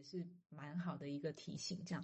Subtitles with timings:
[0.00, 1.78] 也是蛮好的一个提醒。
[1.84, 2.02] 这样，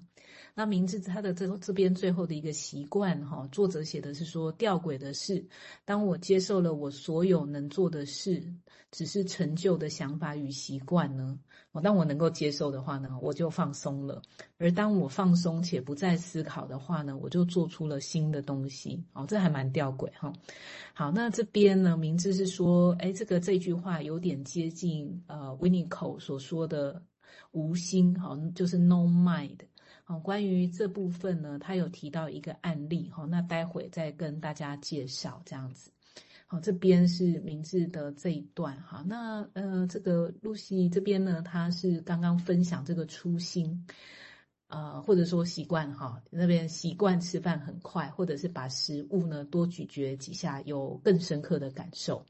[0.55, 5.43] 那明智他的这这边最后的一个习惯哈，作者写的是说，吊诡的是，
[5.87, 8.53] 当我接受了我所有能做的事，
[8.91, 11.39] 只是成就的想法与习惯呢，
[11.73, 14.21] 我当我能够接受的话呢，我就放松了；
[14.59, 19.03] 而当我放松且不再思考的话呢，我就做出了新的东西。
[19.15, 20.31] 哦，这还蛮吊诡哈。
[20.93, 27.03] 好，那这边呢，明智是说，哎，这个这句话有点接近呃 w i n n i c o 所说的。
[27.57, 29.57] 无心哈，就是 no mind。
[30.05, 35.91] 好，关于这部分呢，他有提到一个案例哈，那待会再跟大家介绍这样子。
[36.47, 43.87] 好，这边是明智的这一段哈，那呃，这个露西这边呢，他是刚刚分享这个初心。
[44.69, 52.27] 呃，或者说习惯哈，那边习惯吃饭很快，或者是把食物呢多咀嚼几下，有更深刻的感受。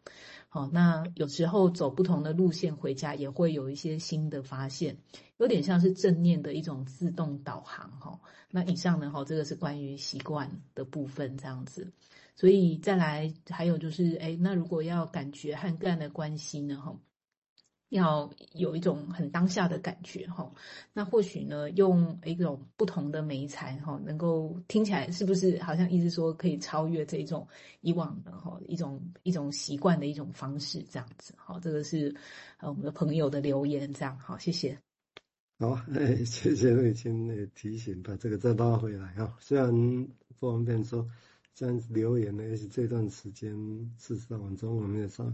[0.56, 4.96] 哦，那有时候走不同的路线回家，也会有一些新的发现，
[5.36, 8.18] 有点像是正念的一种自动导航哈。
[8.50, 11.92] 那以上呢哈，这个是关于习惯的部分这样子，
[12.34, 16.96] 所以再来还有就是，哎，那如果要感觉和个人的关系呢哈？
[17.90, 20.52] 要有一种很当下的感觉哈，
[20.92, 27.46] 那或许呢，用一种不同的媒材哈，能够听起来是不是好像意思说可以超越这种
[27.82, 32.12] 以往的哈一种一种习惯的一种方式这样子哈，这个是
[32.58, 34.76] 呃我们的朋友的留言这样好，谢谢。
[35.58, 39.36] 好， 哎，谢谢瑞清的提醒，把这个再拉回来哈。
[39.38, 39.70] 虽然
[40.38, 41.08] 不方便说
[41.54, 43.54] 这样留言呢，也是这段时间
[43.96, 45.32] 事实上晚中我们也上。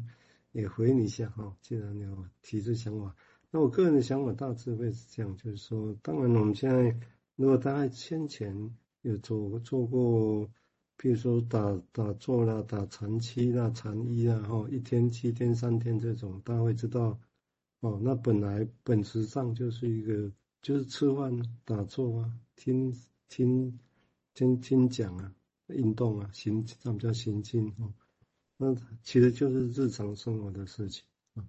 [0.53, 3.15] 也回你一下哈，既然你有提出想法，
[3.51, 6.97] 那我个人的想法大致会是这样，就是说，当然我们现在
[7.37, 10.49] 如果大家先前有做做过，
[10.97, 17.19] 比如说打打坐啦、打禅七啦、禅一啦，哈，一天、七天、三天这种，大家会知道，
[17.81, 20.31] 哦，那本来本质上就是一个，
[20.61, 22.95] 就是吃饭、打坐啊，听
[23.29, 23.79] 听
[24.35, 25.35] 听听讲啊，
[25.69, 27.93] 运动啊，行，咱们叫行进哦。
[28.65, 31.03] 那其实就是日常生活的事情
[31.35, 31.45] 啊。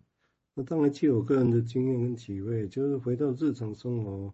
[0.56, 4.34] 那当然，据我个人的经验跟体会，就是回到日常生活，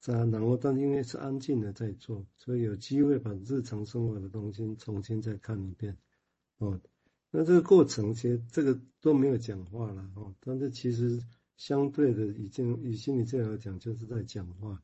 [0.00, 5.98] 在然后，但因为是安静的在做，所以有机会把日常生活的东西重新再看一遍。
[6.56, 6.80] 哦，
[7.30, 10.34] 那这个过程其实这个都没有讲话了哦。
[10.40, 11.22] 但是其实
[11.58, 14.82] 相对的，已经以心理治疗讲，就是在讲话，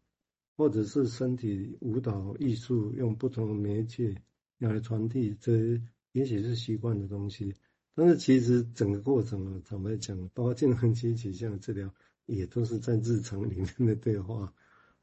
[0.58, 4.20] 或者是身体舞蹈艺术，用不同的媒介
[4.58, 5.80] 要来传递这。
[6.18, 7.54] 也许是习惯的东西，
[7.94, 11.88] 但是其实整个过程啊，坦白讲，包括健康期取向的治疗，
[12.26, 14.52] 也都是在日常里面的对话。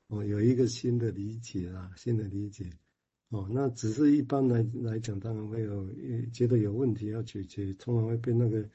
[0.07, 2.69] 哦，有一个新的理解啊，新的理解。
[3.29, 5.89] 哦，那只是一般来来讲，当然会有
[6.33, 8.69] 觉得有问题要解决，通常会被那个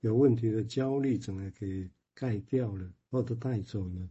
[0.00, 4.06] 有问题的焦虑整个给盖掉了，或者带走了，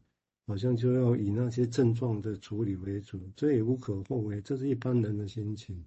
[0.47, 5.85] 好像就要以那些症状的处理为主，这也无可厚非，这是一般人的心情。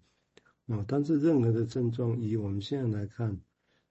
[0.68, 3.40] 啊，但是任何的症状，以我们现在来看，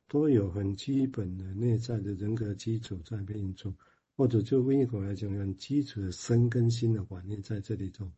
[0.07, 3.73] 都有很基本的内在的人格基础在运作，
[4.15, 8.11] 或者就微一口来讲，很基础的身跟心的观念在这里头。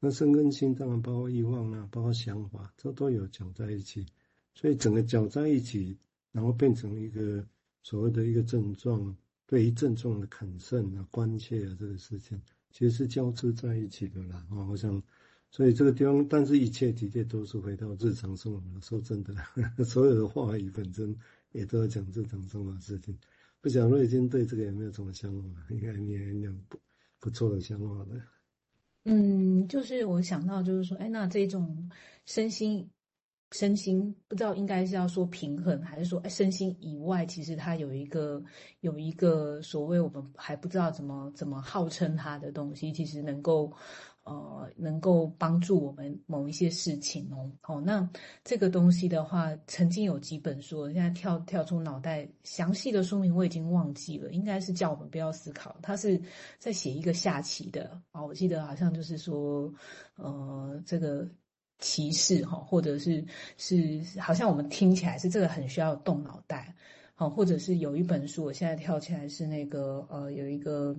[0.00, 4.06] 那身跟心当然包括欲望啊，包括想法，这都有搅在一起。
[4.54, 5.98] 所以整个搅在一起，
[6.32, 7.46] 然后变成一个
[7.82, 9.14] 所谓的一个症状，
[9.46, 12.40] 对于症状的肯慎啊、关切啊，这个事情
[12.72, 14.46] 其实是交织在一起的啦。
[14.50, 15.02] 啊，我想。
[15.56, 18.60] 所以这个地方，但是一切的确都是回到日常生活。
[18.82, 19.34] 说真的，
[19.82, 21.16] 所有的话语本身
[21.52, 23.16] 也都要讲日常生活事情。
[23.62, 25.48] 不晓得瑞金对这个有没有什么想法？
[25.70, 26.78] 应该你也有不
[27.18, 28.20] 不错的想法的。
[29.06, 31.88] 嗯，就是我想到，就是说，哎，那这种
[32.26, 32.86] 身心
[33.52, 38.44] 身心，不知道应该是要说平衡，还是说，哎，身心以外，其实它有一个
[38.80, 43.72] 有一个所谓我们还不知道怎么怎么号称它的东西，其实能够。
[44.26, 47.48] 呃，能够帮助我们某一些事情哦。
[47.62, 48.08] 哦，那
[48.42, 55.76] 这个东西的话，曾经有几本书，现在跳跳出脑袋，详细的说明我已经忘记了，应该是叫我们不要思考。
[55.80, 56.20] 他是
[56.58, 59.72] 在写一个下棋的啊，哦，我记得好像就是说，
[60.16, 61.28] 呃，这个
[61.78, 63.24] 骑士哈，或者是
[63.58, 66.74] 是，好像我们听起来是这个很需要动脑袋，
[67.14, 70.96] 好，或者是有一本书，我现在跳起来是那个呃，有一个。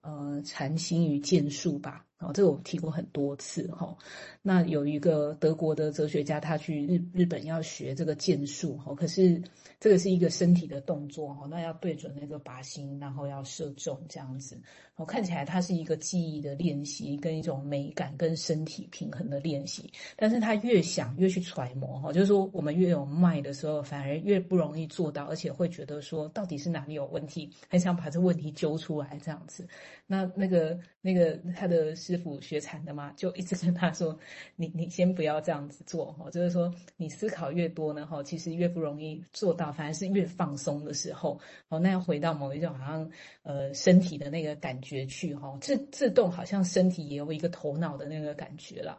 [0.00, 3.96] 呃，禅心与剑术吧，哦，这个我提过很多次哈。
[4.42, 9.40] 那有一个德国的哲学家，他去日日本要学这个剑术哈，可是
[9.78, 14.60] 这个是一个身体的动作哈，那要对准那个靶心，然后要射中这样子。
[14.96, 19.88] 我看起来它是一个记忆的练习，跟一种美感跟身体平衡的练习。
[20.16, 29.64] 但是他越想越去揣摩哈，就是说我们越有脉的时候，反而越不容易做到，而且会觉得说到底是哪里有问题，很想把这问题揪出来这样子。
[30.04, 31.94] 那那个那个他的。
[32.08, 34.18] 师傅学禅的嘛，就一直跟他说
[34.56, 41.38] ：“你你先不要这样子做哈，就是说你思考越多呢哈，其实越不容易做到，反而是越放松的时候，
[41.68, 43.10] 哦，那要回到某一种好像
[43.42, 48.96] 呃身体的那个感觉去哈，自自动好像身体也有一个头脑的那个感觉了。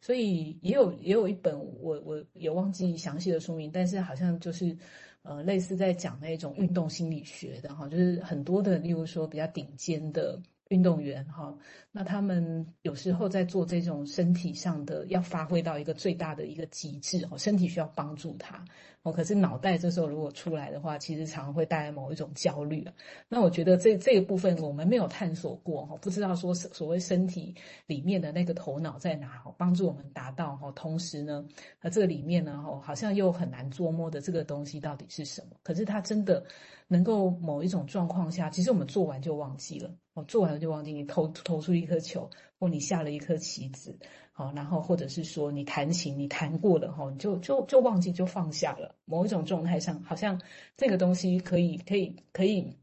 [0.00, 4.76] 所以也有也有一本我我也忘记详细的说明，但是好像就是
[5.22, 10.40] 呃类似在讲那种运动心理学的哈，就是很多的，例如说比较顶尖的。”
[10.72, 11.54] 运动员哈，
[11.90, 18.64] 那他们有时候在做这种身体上的，要发挥到一个最大的一个极致哦，身体需要帮助他
[19.02, 22.88] 哦，可是脑袋这时候如果出来的话，其实常常会带来某一种焦虑。
[23.28, 27.54] 那我觉得这这个部分我们没有探索过哈，不知道说是所谓身体
[27.86, 31.44] 里面的那个头脑在哪，帮助我们达到哈，同时呢，
[31.82, 35.56] 那这里面呢，好像又很难捉摸的这个东西到底是什么？
[35.62, 36.42] 可是它真的
[36.88, 39.90] 能够某一种状况下，其实我们做完就忘记了。
[40.14, 42.28] 哦，做完了就忘记你投投出一颗球，
[42.58, 43.98] 或你下了一颗棋子，
[44.32, 48.94] 好，然后或者是说你弹琴，你弹过了哈，你就就就忘记就放下了。
[49.06, 50.38] 某一种状态上，好像
[50.76, 52.76] 这个东西可以可以可以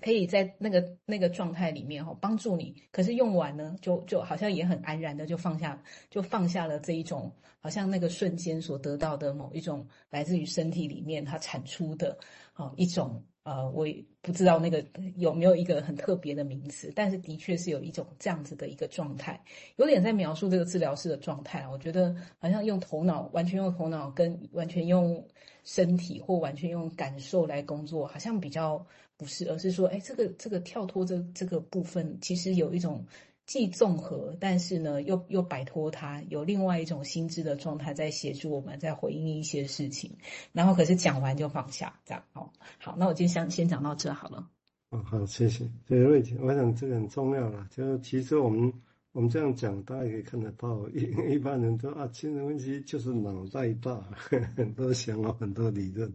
[0.00, 12.16] 可以在那个那个状态里面哈帮助你，可是用完呢，就就好像也很安然的就放下，就放下了这一种好像那个瞬间所得到的某一种来自于身体里面它产出的
[12.52, 13.24] 啊一种。
[13.42, 13.86] 呃，我
[14.20, 14.84] 不知道那个
[15.16, 19.42] 有没有一个很特别的名词，但是的确是有一种这样子的一个状态，
[19.76, 21.66] 有点在描述这个治疗师的状态。
[21.68, 25.26] 我觉得好像用头脑，完全用头脑跟完全用
[25.64, 28.84] 身体或完全用感受来工作，好像比较
[29.16, 33.04] 不是，而是说，哎，这个这个跳脱这这个部分，其实有一种。
[33.50, 40.18] 既综合，但是呢，又又摆脱它，有另外一种心智的状态在协助我们，在回应一些事情。
[40.52, 42.48] 然后可是讲完就放下，这样哦。
[42.78, 44.48] 好，那我今天先先讲到这好了。
[44.90, 45.68] 哦，好，谢谢。
[45.84, 47.66] 对，瑞姐，我想这个很重要啦。
[47.72, 48.72] 就其实我们
[49.10, 51.00] 我们这样讲，大家可以看得到，一
[51.34, 54.00] 一般人都啊，精神分析就是脑袋大，
[54.56, 56.08] 很多想法，很多理论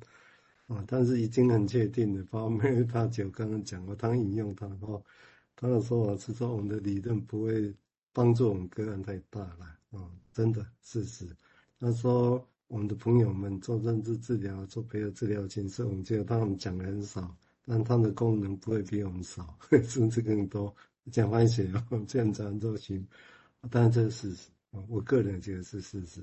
[0.68, 5.04] 啊，但是已经很确定的，包括 他就刚刚讲过，他引用他哦。
[5.56, 7.74] 他的说法是说，我们的理论不会
[8.12, 11.26] 帮助我们个案太大了嗯、真的事实。
[11.80, 17.34] 他说，我们的朋友们做认知治疗、做配合治疗，其实我们觉得他们讲的很少，
[17.66, 19.58] 但他的功能不会比我们少，
[19.88, 20.76] 甚至更多。
[21.12, 23.08] 讲完写哦， 这样讲都行。
[23.70, 24.50] 当然这是事实，
[24.90, 26.22] 我个人觉得是事实。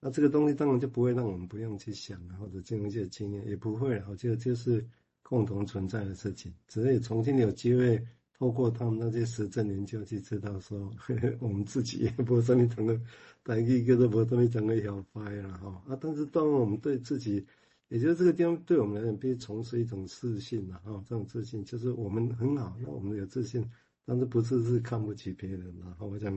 [0.00, 4.02] 那这个东西当然就不会让我们不用去想，或者进入一些经验，也不会。
[4.08, 4.86] 我觉得就是
[5.22, 8.02] 共同存在的事情，只是重新有机会。
[8.40, 12.98] 透过他们那些实证研究，去知道说，呵 呵我们自己也不什么整个，
[13.42, 15.98] 但一个都不什么整个要坏了哈啊！
[16.00, 17.46] 但是当我们对自己，
[17.88, 21.04] 也就是这个地方对我们来讲，必须从事一种自信了哈。
[21.06, 23.62] 这种自信就是我们很好，那我们有自信，
[24.06, 26.08] 但是不是是看不起别人然后。
[26.08, 26.32] 我想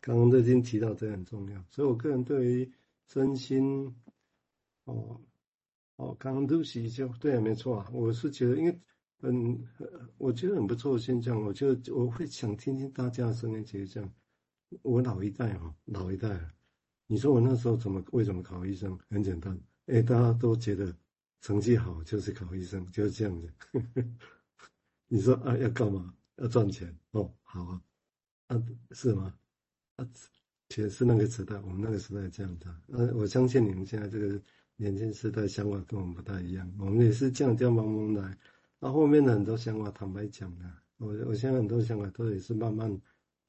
[0.00, 2.72] 刚刚都已经提到这很重要，所以我个人对于
[3.06, 3.94] 身心，
[4.86, 5.20] 哦
[5.94, 8.76] 哦，刚刚都是就对，没错啊，我是觉得因为。
[9.26, 9.58] 嗯，
[10.18, 11.40] 我觉得很不错的现象。
[11.40, 14.12] 我就我会想听听大家的声音，其实这样。
[14.82, 16.38] 我老一代哈，老一代，
[17.06, 18.98] 你说我那时候怎么为什么考医生？
[19.08, 20.94] 很简单，哎，大家都觉得
[21.40, 23.50] 成绩好就是考医生，就是这样子。
[25.08, 26.12] 你说啊，要干嘛？
[26.36, 27.82] 要赚钱哦，好啊，
[28.48, 29.32] 啊是吗？
[29.96, 30.06] 啊，
[30.68, 32.68] 其实是那个时代，我们那个时代这样的。
[32.68, 34.42] 啊，我相信你们现在这个
[34.76, 38.38] 年轻时代想法跟我们不太一样，我们也是这样这样慢慢来。
[38.84, 43.00] 那后面的很多想法，坦白讲啊，我我现在很多想法都也是慢慢，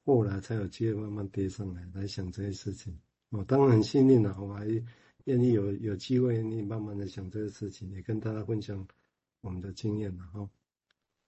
[0.06, 2.98] 后来才有机会慢慢跌上来，来想这些事情。
[3.28, 4.66] 我当然很幸运了，我还
[5.24, 8.88] 愿意有有机会愿意慢慢的想这些事情，也跟大家分享
[9.42, 10.48] 我们的经验了哈。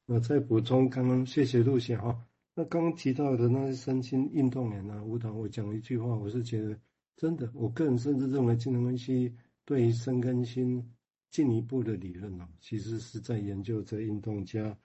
[0.06, 2.18] 我再补充，刚刚谢谢陆贤哈。
[2.54, 6.74] 那刚刚提到的那些身心运动员啊，舞蹈，我讲一句话，我是觉得
[7.14, 9.36] 真的，我个人甚至认为精神分析
[9.66, 10.94] 对于身跟心。
[11.30, 14.76] 进一步的理论啊，其实是在研究这运动家、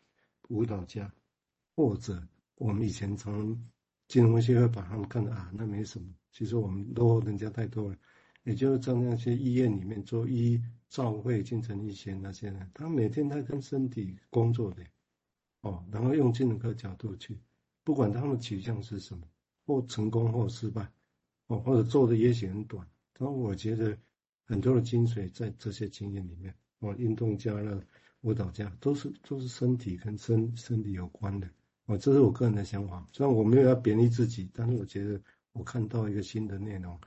[0.50, 1.12] 舞蹈家，
[1.76, 3.58] 或者我们以前从
[4.08, 6.14] 金融学会把他们看的啊，那没什么。
[6.32, 7.98] 其实我们落后人家太多了，
[8.44, 14.84] 也就是在那些医院里面做医照会、精神医学那些人，他每天在跟身体工作的，
[15.62, 17.40] 哦，然后用精神科角度去，
[17.84, 19.28] 不管他们取向是什么，
[19.66, 20.92] 或成功或失败，
[21.48, 22.86] 哦，或者做的也许很短。
[23.14, 23.98] 但我觉得
[24.46, 26.54] 很多的精髓在这些经验里面。
[26.80, 27.82] 哦，运动家了，
[28.22, 31.48] 舞蹈家都是都是身体跟身身体有关的。
[31.86, 33.08] 哦，这是我个人的想法。
[33.12, 35.22] 虽然我没有要贬低自己，但是我觉得
[35.54, 37.00] 我看到一个新的内容。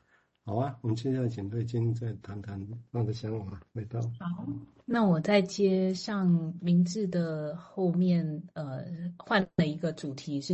[0.45, 3.61] 好啊，我们接下来请瑞金再谈谈他的想法。
[3.73, 4.47] 来到好，
[4.85, 8.85] 那我再接上明志的后面，呃，
[9.19, 10.45] 换了一个主题是